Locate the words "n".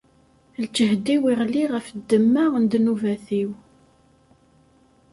2.61-2.65